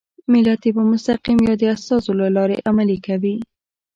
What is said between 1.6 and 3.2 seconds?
د استازو له لارې عملي